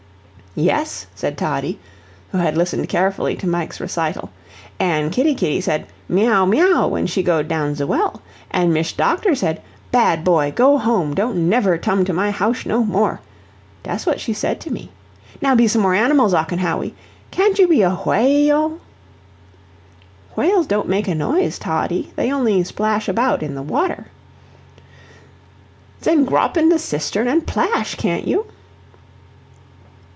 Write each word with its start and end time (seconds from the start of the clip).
"Yes," 0.53 1.07
said 1.15 1.37
Toddie, 1.37 1.79
who 2.33 2.37
had 2.37 2.57
listened 2.57 2.89
carefully 2.89 3.37
to 3.37 3.47
Mike's 3.47 3.79
recital, 3.79 4.31
"an' 4.81 5.09
kitty 5.09 5.33
kitty 5.33 5.61
said, 5.61 5.87
'Miauw! 6.09 6.45
Miauw!' 6.45 6.89
when 6.89 7.07
she 7.07 7.23
goed 7.23 7.47
down 7.47 7.73
ze 7.73 7.85
well. 7.85 8.21
An' 8.51 8.73
Mish 8.73 8.97
Doctor 8.97 9.33
sed, 9.33 9.61
'Bad 9.93 10.25
boy 10.25 10.51
go 10.53 10.77
home 10.77 11.13
don't 11.13 11.47
never 11.49 11.77
tum 11.77 12.03
to 12.03 12.11
my 12.11 12.33
housh 12.33 12.65
no 12.65 12.83
more,' 12.83 13.21
dat's 13.83 14.05
what 14.05 14.19
she 14.19 14.33
said 14.33 14.59
to 14.59 14.73
me. 14.73 14.91
Now 15.41 15.55
be 15.55 15.69
some 15.69 15.81
more 15.81 15.93
animals, 15.93 16.33
Ocken 16.33 16.59
Hawwy. 16.59 16.95
Can't 17.31 17.57
you 17.57 17.65
be 17.65 17.81
a 17.81 17.91
whay 17.95 18.49
al?" 18.49 18.81
"Whales 20.35 20.67
don't 20.67 20.89
make 20.89 21.07
a 21.07 21.15
noise, 21.15 21.57
Toddie; 21.59 22.11
they 22.17 22.29
only 22.29 22.61
splash 22.65 23.07
about 23.07 23.41
in 23.41 23.55
the 23.55 23.61
water." 23.63 24.07
"Zen 26.03 26.25
grop 26.25 26.57
in 26.57 26.67
the 26.67 26.77
cistern 26.77 27.29
an' 27.29 27.39
'plash, 27.43 27.95
can't 27.95 28.27
you?" 28.27 28.47